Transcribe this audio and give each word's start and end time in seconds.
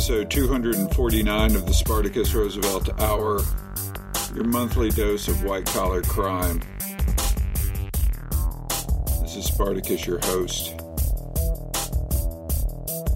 Episode 0.00 0.30
249 0.30 1.56
of 1.56 1.66
the 1.66 1.74
Spartacus 1.74 2.32
Roosevelt 2.32 2.88
Hour, 3.02 3.42
your 4.34 4.44
monthly 4.44 4.88
dose 4.88 5.28
of 5.28 5.44
white 5.44 5.66
collar 5.66 6.00
crime. 6.00 6.62
This 9.20 9.36
is 9.36 9.44
Spartacus, 9.44 10.06
your 10.06 10.18
host. 10.20 10.74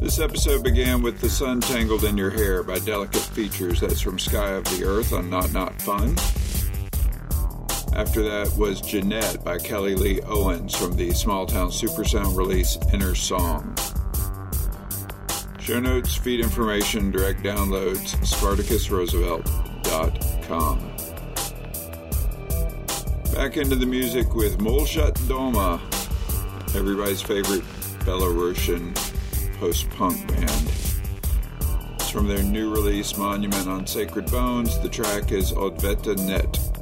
This 0.03 0.19
episode 0.21 0.63
began 0.63 1.01
with 1.01 1.23
The 1.23 1.31
Sun 1.31 1.63
Tangled 1.63 2.05
in 2.05 2.19
Your 2.19 2.29
Hair 2.29 2.65
by 2.65 2.79
Delicate 2.81 3.23
Features. 3.23 3.81
That's 3.81 4.03
from 4.03 4.19
Sky 4.19 4.51
of 4.51 4.65
the 4.65 4.85
Earth 4.85 5.15
on 5.15 5.31
Not 5.31 5.55
Not 5.55 5.81
Fun. 5.81 6.11
After 7.99 8.23
that 8.25 8.55
was 8.59 8.83
Jeanette 8.83 9.43
by 9.43 9.57
Kelly 9.57 9.95
Lee 9.95 10.21
Owens 10.21 10.77
from 10.77 10.95
the 10.97 11.13
Small 11.13 11.47
Town 11.47 11.71
Supersound 11.71 12.37
release 12.37 12.77
Inner 12.93 13.15
Song. 13.15 13.75
Show 15.65 15.81
notes, 15.81 16.15
feed 16.15 16.39
information, 16.41 17.11
direct 17.11 17.43
downloads, 17.43 18.15
SpartacusRoosevelt.com. 18.17 20.79
Back 23.35 23.57
into 23.57 23.75
the 23.75 23.87
music 23.87 24.35
with 24.35 24.59
Molchat 24.59 25.15
Doma, 25.21 25.81
everybody's 26.77 27.23
favorite 27.23 27.63
Belarusian 28.01 28.95
post 29.59 29.89
punk 29.89 30.29
band. 30.29 30.71
It's 31.95 32.11
from 32.11 32.29
their 32.29 32.43
new 32.43 32.71
release, 32.71 33.17
Monument 33.17 33.67
on 33.67 33.87
Sacred 33.87 34.31
Bones. 34.31 34.79
The 34.81 34.91
track 34.91 35.33
is 35.33 35.53
Otveta 35.53 36.15
Net. 36.27 36.74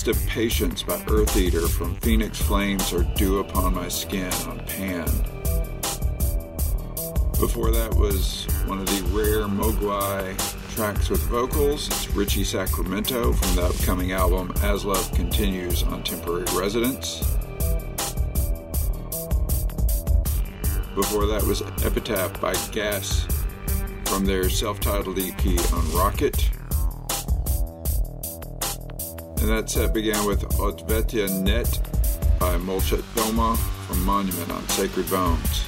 Taste 0.00 0.16
of 0.16 0.28
Patience 0.28 0.82
by 0.82 0.96
Eartheater 1.00 1.68
from 1.68 1.94
Phoenix 1.96 2.40
Flames 2.40 2.90
or 2.90 3.02
Dew 3.16 3.40
Upon 3.40 3.74
My 3.74 3.88
Skin 3.88 4.32
on 4.48 4.60
Pan. 4.60 5.04
Before 7.38 7.70
that 7.70 7.94
was 7.98 8.46
one 8.64 8.78
of 8.78 8.86
the 8.86 9.06
rare 9.12 9.46
Mogwai 9.46 10.34
tracks 10.74 11.10
with 11.10 11.20
vocals. 11.24 11.88
It's 11.88 12.10
Ritchie 12.12 12.44
Sacramento 12.44 13.34
from 13.34 13.56
the 13.56 13.64
upcoming 13.66 14.12
album 14.12 14.54
As 14.62 14.86
Love 14.86 15.12
Continues 15.12 15.82
on 15.82 16.02
Temporary 16.02 16.46
Residence. 16.54 17.18
Before 20.94 21.26
that 21.26 21.44
was 21.46 21.60
Epitaph 21.84 22.40
by 22.40 22.54
Gas 22.72 23.26
from 24.06 24.24
their 24.24 24.48
self 24.48 24.80
titled 24.80 25.18
EP 25.18 25.46
on 25.74 25.92
Rocket. 25.92 26.50
And 29.40 29.48
that 29.48 29.70
set 29.70 29.94
began 29.94 30.26
with 30.26 30.42
Otveta 30.58 31.30
Net 31.42 31.80
by 32.38 32.56
Molchat 32.56 33.00
Doma 33.14 33.56
from 33.86 34.04
Monument 34.04 34.50
on 34.50 34.68
Sacred 34.68 35.08
Bones. 35.08 35.64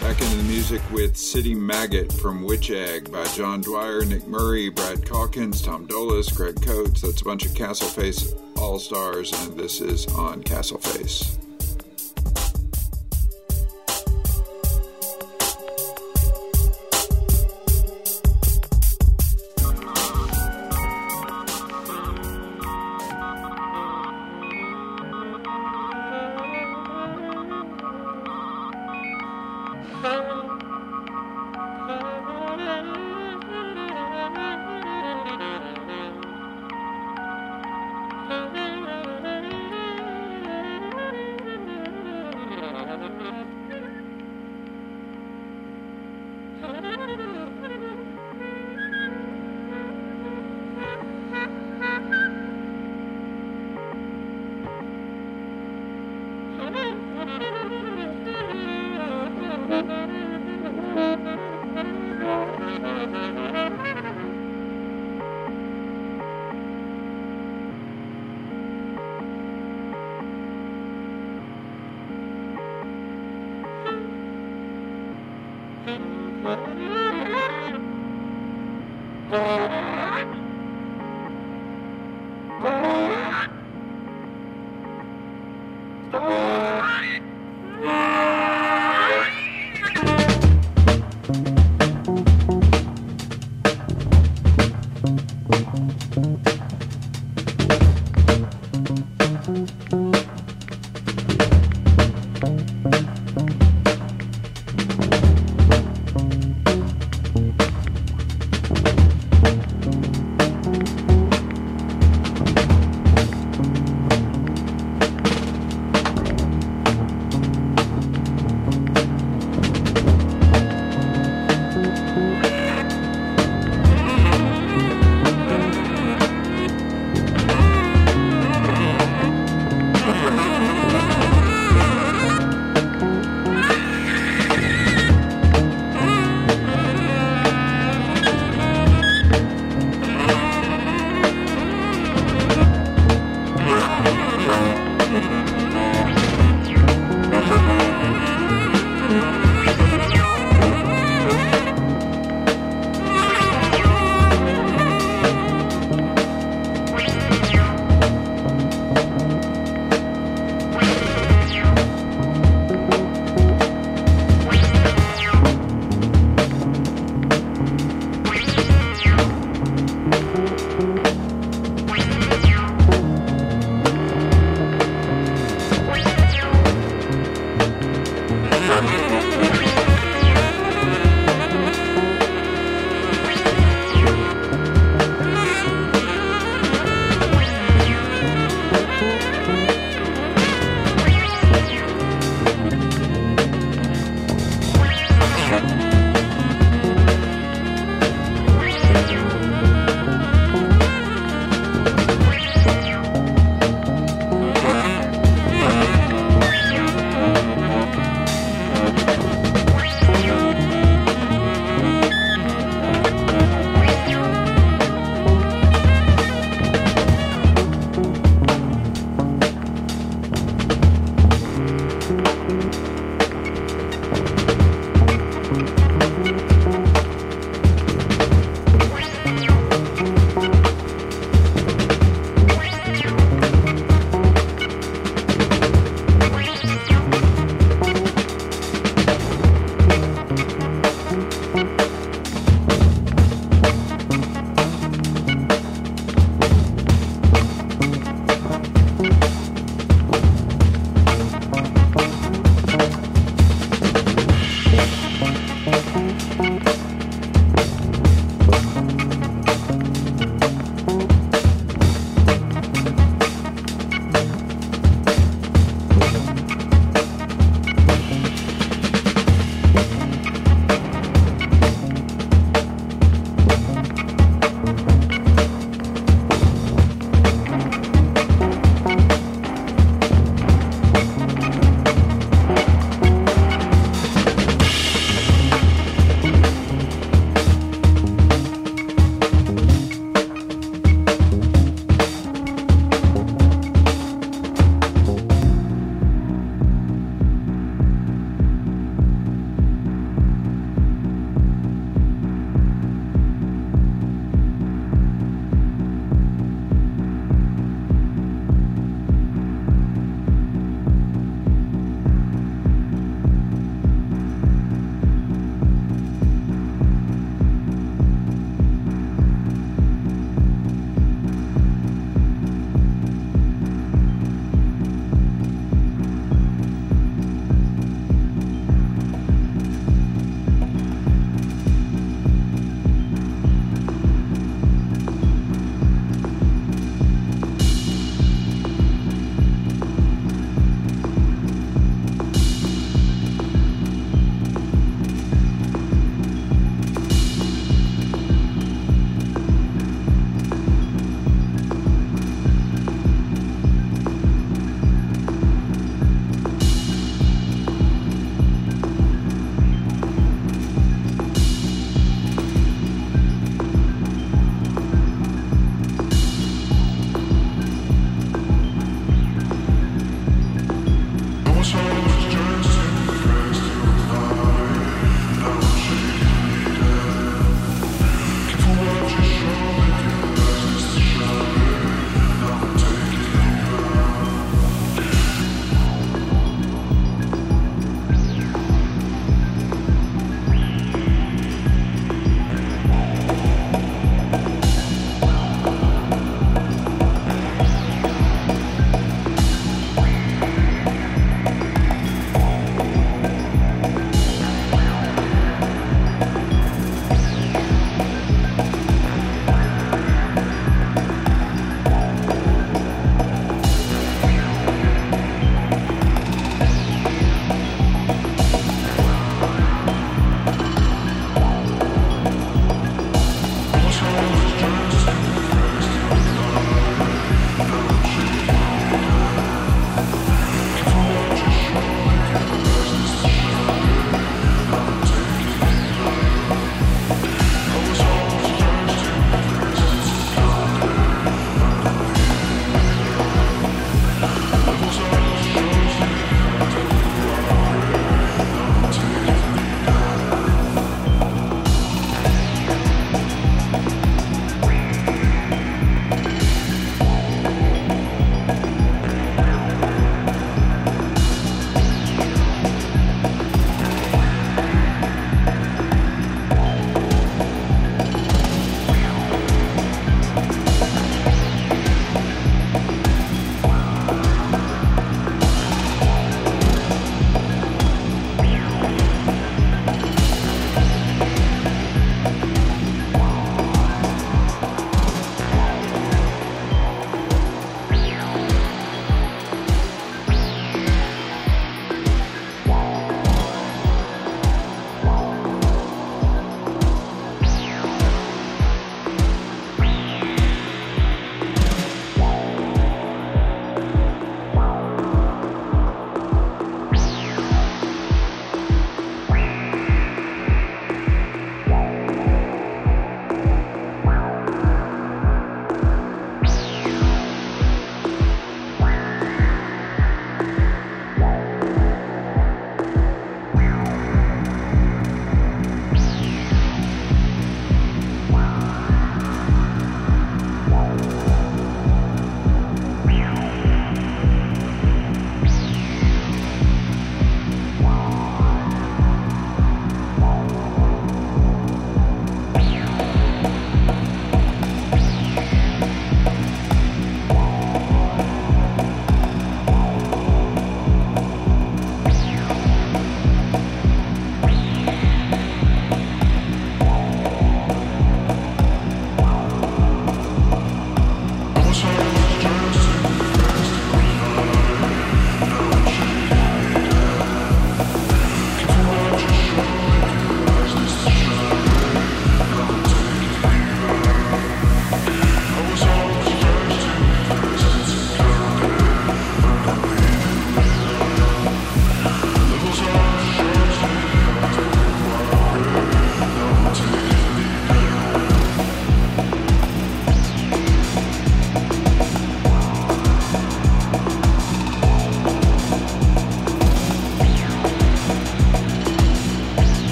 Back 0.00 0.20
into 0.20 0.36
the 0.36 0.42
music 0.42 0.82
with 0.92 1.16
City 1.16 1.54
Maggot 1.54 2.12
from 2.12 2.44
Witch 2.44 2.70
Egg 2.70 3.10
by 3.10 3.24
John 3.28 3.62
Dwyer, 3.62 4.04
Nick 4.04 4.26
Murray, 4.26 4.68
Brad 4.68 4.98
Caulkins, 4.98 5.64
Tom 5.64 5.86
Dolas, 5.86 6.30
Greg 6.30 6.60
Coates. 6.60 7.00
That's 7.00 7.22
a 7.22 7.24
bunch 7.24 7.46
of 7.46 7.52
Castleface 7.52 8.38
All 8.58 8.78
Stars, 8.78 9.32
and 9.46 9.58
this 9.58 9.80
is 9.80 10.06
on 10.08 10.42
Castleface. 10.42 11.47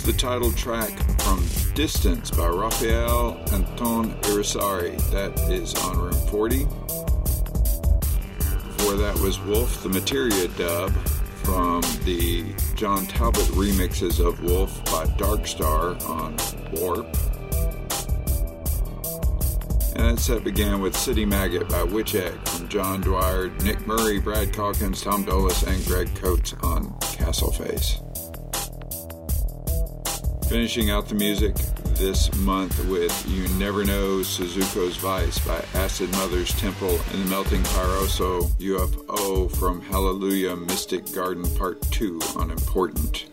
Was 0.00 0.06
the 0.06 0.18
title 0.18 0.50
track 0.52 0.92
from 1.20 1.46
Distance 1.74 2.30
by 2.30 2.46
Rafael 2.46 3.38
Anton 3.52 4.14
Irisarri. 4.22 4.96
That 5.10 5.38
is 5.50 5.74
on 5.74 5.98
Room 5.98 6.14
40. 6.28 6.64
Before 8.78 8.94
that 8.94 9.18
was 9.22 9.38
Wolf, 9.40 9.82
the 9.82 9.90
Materia 9.90 10.48
dub 10.56 10.90
from 11.42 11.82
the 12.04 12.46
John 12.76 13.04
Talabot 13.08 13.44
remixes 13.48 14.26
of 14.26 14.42
Wolf 14.42 14.82
by 14.86 15.04
Darkstar 15.18 16.02
on 16.08 16.34
Warp. 16.72 17.04
And 19.96 20.16
that 20.16 20.18
set 20.18 20.44
began 20.44 20.80
with 20.80 20.96
City 20.96 21.26
Maggot 21.26 21.68
by 21.68 21.82
Witch 21.82 22.14
Egg 22.14 22.32
from 22.48 22.68
John 22.68 23.02
Dwyer, 23.02 23.50
Nick 23.64 23.86
Murray, 23.86 24.18
Brad 24.18 24.54
Caulkins, 24.54 25.02
Tom 25.02 25.24
Dolas, 25.24 25.62
and 25.62 25.84
Greg 25.84 26.14
Coates 26.14 26.54
on 26.62 26.98
Castle 27.00 27.52
Face. 27.52 28.00
Finishing 30.50 30.90
out 30.90 31.08
the 31.08 31.14
music 31.14 31.54
this 31.94 32.34
month 32.38 32.76
with 32.88 33.24
You 33.28 33.46
Never 33.56 33.84
Know 33.84 34.18
Suzuko's 34.18 34.96
Vice 34.96 35.38
by 35.46 35.64
Acid 35.74 36.10
Mother's 36.10 36.52
Temple 36.58 36.98
and 37.12 37.24
the 37.24 37.30
Melting 37.30 37.62
Paraiso 37.62 38.50
UFO 38.58 39.48
from 39.56 39.80
Hallelujah 39.80 40.56
Mystic 40.56 41.12
Garden 41.12 41.48
Part 41.54 41.80
2 41.92 42.20
on 42.34 42.50
Important. 42.50 43.29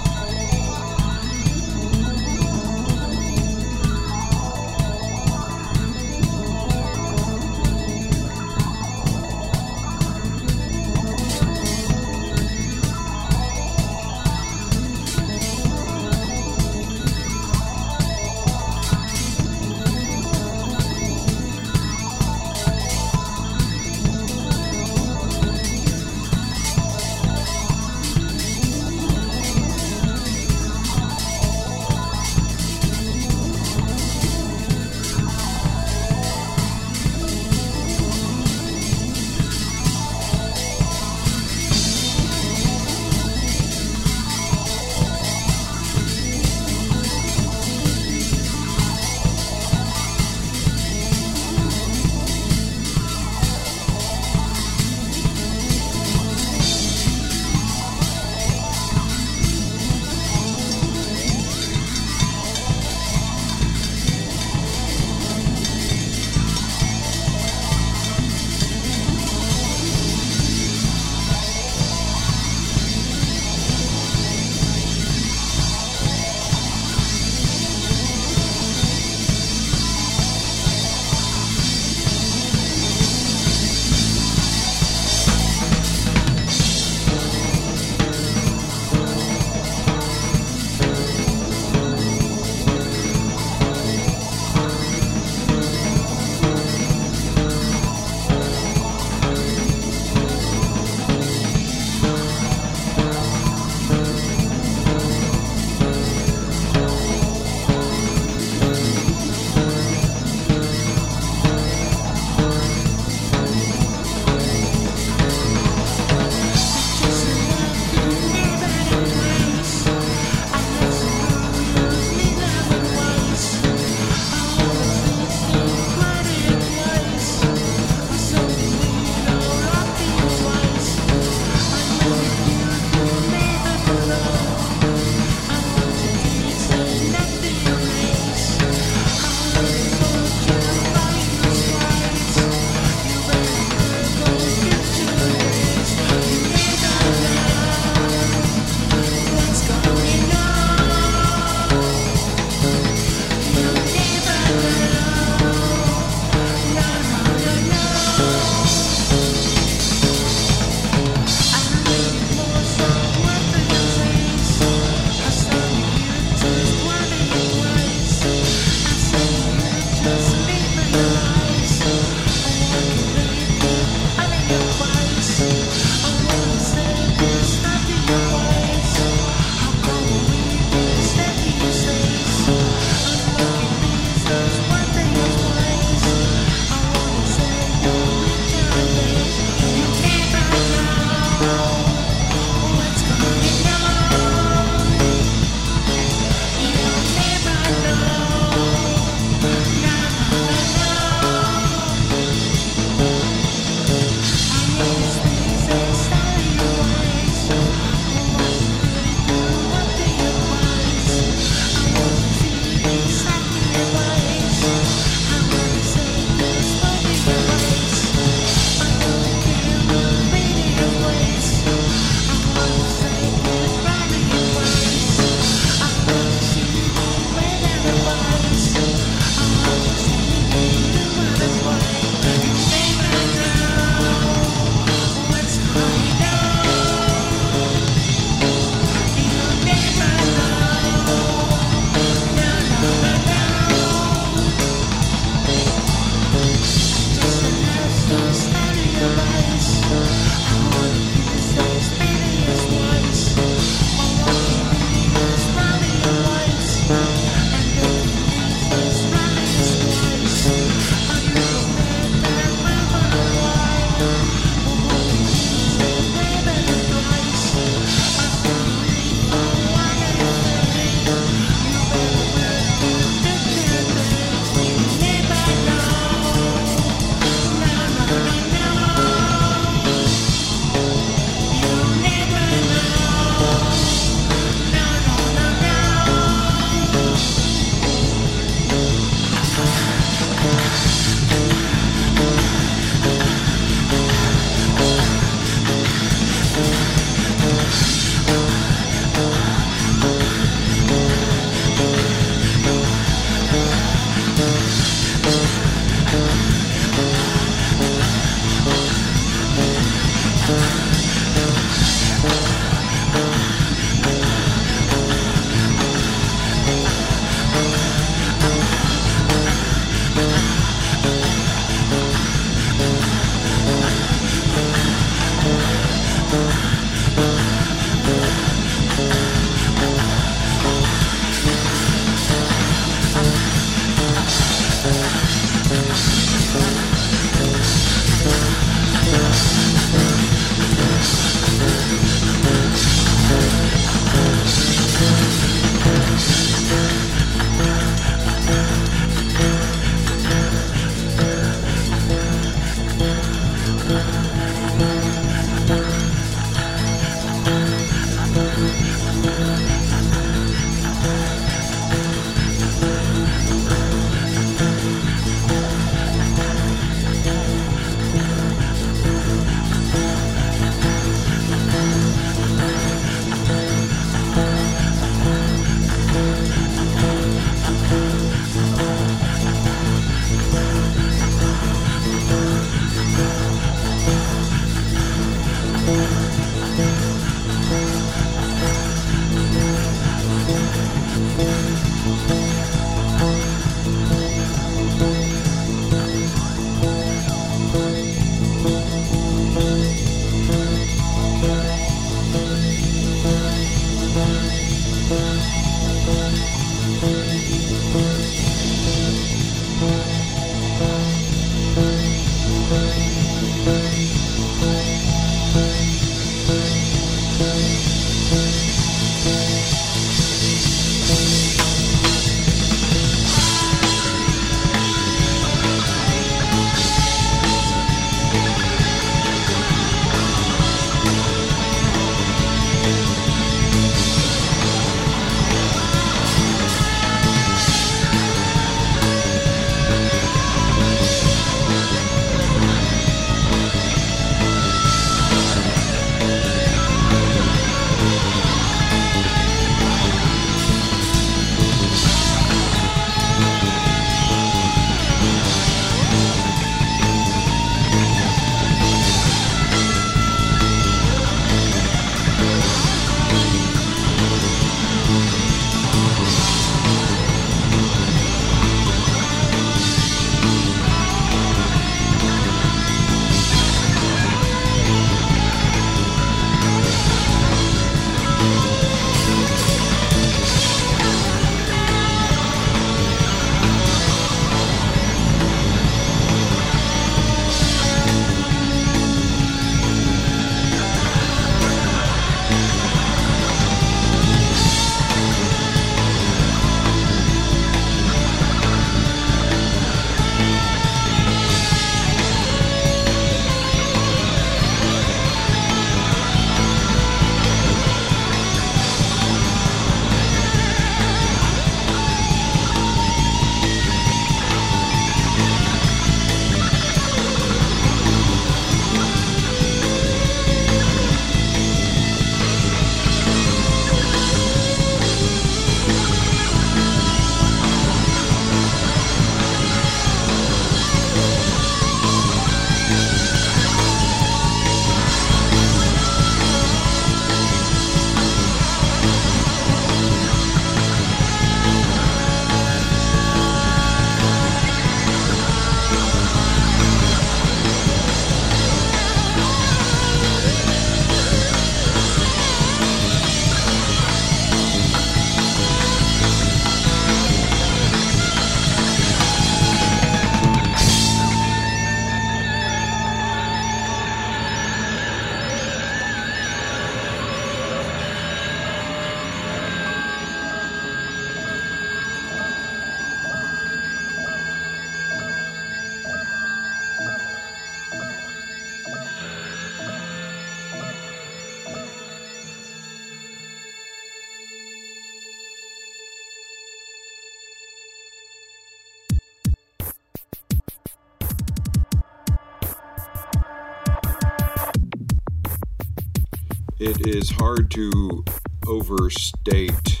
It 596.88 597.06
is 597.06 597.28
hard 597.32 597.70
to 597.72 598.24
overstate 598.66 600.00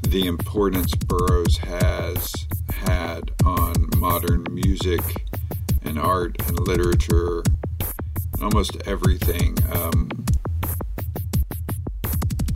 the 0.00 0.26
importance 0.26 0.94
Burroughs 0.94 1.58
has 1.58 2.32
had 2.70 3.30
on 3.44 3.90
modern 3.98 4.46
music 4.50 5.02
and 5.82 5.98
art 5.98 6.36
and 6.48 6.58
literature 6.66 7.42
and 8.32 8.42
almost 8.42 8.78
everything. 8.86 9.58
Um, 9.70 10.08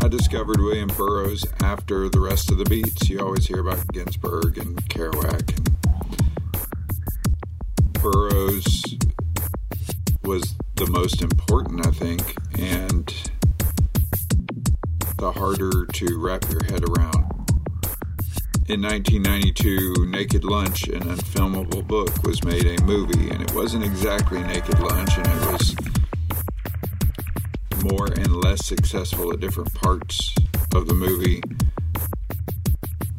I 0.03 0.09
discovered 0.09 0.59
William 0.59 0.89
Burroughs 0.89 1.45
after 1.63 2.09
the 2.09 2.21
rest 2.21 2.51
of 2.51 2.57
the 2.57 2.65
beats. 2.65 3.11
You 3.11 3.21
always 3.21 3.47
hear 3.47 3.61
about 3.61 3.87
Ginsberg 3.89 4.57
and 4.57 4.83
Kerouac. 4.89 5.59
And 7.77 7.93
Burroughs 7.93 8.83
was 10.23 10.55
the 10.77 10.87
most 10.87 11.23
important, 11.23 11.87
I 11.87 11.91
think, 11.91 12.35
and 12.59 13.07
the 15.19 15.33
harder 15.33 15.87
to 15.87 16.19
wrap 16.19 16.49
your 16.51 16.63
head 16.65 16.85
around. 16.89 17.25
In 18.69 18.83
1992, 18.83 20.07
Naked 20.07 20.45
Lunch, 20.45 20.89
an 20.89 21.03
unfilmable 21.03 21.87
book, 21.87 22.23
was 22.25 22.43
made 22.45 22.67
a 22.67 22.83
movie, 22.83 23.31
and 23.31 23.41
it 23.41 23.55
wasn't 23.55 23.85
exactly 23.85 24.43
Naked 24.43 24.79
Lunch, 24.81 25.17
and 25.17 25.27
it 25.27 25.53
was 25.53 25.77
more 27.83 28.07
and 28.07 28.37
less 28.37 28.67
successful 28.67 29.33
at 29.33 29.41
different 29.41 29.73
parts 29.75 30.35
of 30.75 30.89
the 30.89 30.95
movie. 30.95 31.41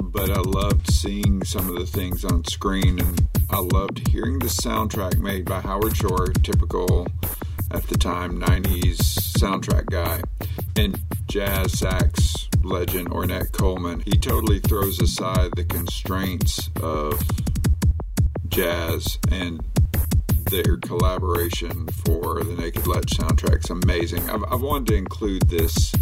But 0.02 0.30
I 0.30 0.42
loved 0.42 0.92
seeing 0.92 1.44
some 1.46 1.70
of 1.70 1.76
the 1.76 1.86
things 1.86 2.26
on 2.26 2.44
screen, 2.46 3.00
and 3.00 3.28
I 3.50 3.60
loved 3.60 4.10
hearing 4.10 4.40
the 4.40 4.48
soundtrack 4.48 5.18
made 5.20 5.46
by 5.46 5.62
Howard 5.62 5.96
Shore, 5.96 6.28
typical 6.44 7.08
at 7.72 7.84
the 7.88 7.98
time 7.98 8.40
90s 8.40 8.98
soundtrack 9.38 9.88
guy, 9.88 10.22
and 10.76 11.00
jazz 11.28 11.78
sax 11.78 12.48
legend 12.64 13.10
Ornette 13.10 13.52
Coleman, 13.52 14.02
he 14.02 14.12
totally 14.12 14.60
throws 14.60 15.02
aside 15.02 15.52
the 15.56 15.66
constraints 15.66 16.70
of 16.82 17.22
jazz 18.48 19.18
and 19.32 19.64
their 20.50 20.78
collaboration 20.78 21.88
for 22.06 22.44
the 22.44 22.56
Naked 22.58 22.88
Lunch 22.88 23.08
soundtrack's 23.08 23.70
amazing. 23.70 24.30
I've, 24.30 24.44
I've 24.46 24.62
wanted 24.62 24.88
to 24.88 24.96
include 24.96 25.50
this 25.50 25.94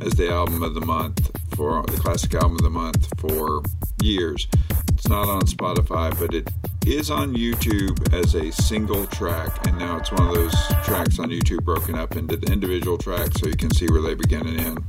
as 0.00 0.14
the 0.14 0.30
album 0.30 0.62
of 0.62 0.74
the 0.74 0.80
month 0.80 1.30
for 1.56 1.82
the 1.84 1.98
classic 1.98 2.34
album 2.34 2.52
of 2.52 2.62
the 2.62 2.70
month 2.70 3.08
for 3.18 3.62
years. 4.02 4.48
It's 4.92 5.08
not 5.08 5.28
on 5.28 5.42
Spotify, 5.42 6.18
but 6.18 6.34
it 6.34 6.48
is 6.86 7.10
on 7.10 7.34
YouTube 7.34 8.12
as 8.12 8.34
a 8.34 8.52
single 8.52 9.06
track, 9.06 9.66
and 9.66 9.78
now 9.78 9.96
it's 9.96 10.12
one 10.12 10.28
of 10.28 10.34
those 10.34 10.54
tracks 10.84 11.18
on 11.18 11.30
YouTube 11.30 11.64
broken 11.64 11.94
up 11.94 12.16
into 12.16 12.36
the 12.36 12.52
individual 12.52 12.98
tracks 12.98 13.40
so 13.40 13.46
you 13.46 13.56
can 13.56 13.70
see 13.72 13.86
where 13.86 14.02
they 14.02 14.14
begin 14.14 14.46
and 14.46 14.60
end 14.60 14.84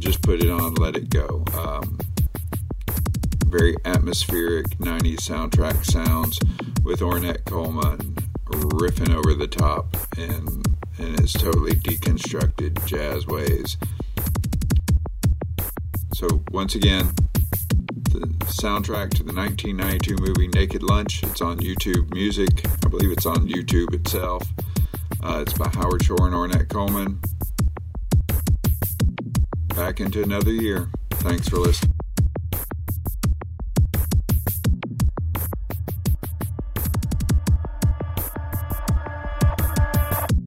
just 0.00 0.22
put 0.22 0.42
it 0.42 0.50
on, 0.50 0.74
let 0.74 0.96
it 0.96 1.10
go. 1.10 1.44
Um, 1.54 1.98
very 3.46 3.76
atmospheric 3.84 4.66
90s 4.78 5.18
soundtrack 5.18 5.84
sounds 5.84 6.38
with 6.82 7.00
Ornette 7.00 7.44
Coleman 7.44 8.16
riffing 8.46 9.14
over 9.14 9.34
the 9.34 9.46
top 9.46 9.96
in, 10.16 10.62
in 10.98 11.20
his 11.20 11.32
totally 11.32 11.72
deconstructed 11.72 12.84
jazz 12.86 13.26
ways. 13.26 13.76
So, 16.14 16.42
once 16.50 16.74
again, 16.74 17.12
the 18.12 18.26
soundtrack 18.46 19.10
to 19.10 19.22
the 19.22 19.32
1992 19.32 20.16
movie 20.16 20.48
Naked 20.48 20.82
Lunch. 20.82 21.22
It's 21.22 21.40
on 21.40 21.58
YouTube 21.58 22.12
Music. 22.12 22.66
I 22.84 22.88
believe 22.88 23.10
it's 23.12 23.26
on 23.26 23.48
YouTube 23.48 23.94
itself. 23.94 24.42
Uh, 25.22 25.44
it's 25.46 25.52
by 25.52 25.68
Howard 25.68 26.04
Shore 26.04 26.26
and 26.26 26.34
Ornette 26.34 26.68
Coleman 26.68 27.20
back 29.74 30.00
into 30.00 30.22
another 30.22 30.52
year. 30.52 30.88
Thanks 31.10 31.48
for 31.48 31.56
listening. 31.56 31.99